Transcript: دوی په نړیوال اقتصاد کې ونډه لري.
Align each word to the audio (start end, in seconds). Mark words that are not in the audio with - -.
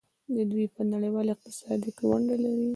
دوی 0.51 0.65
په 0.75 0.81
نړیوال 0.93 1.27
اقتصاد 1.31 1.81
کې 1.95 2.03
ونډه 2.09 2.35
لري. 2.43 2.67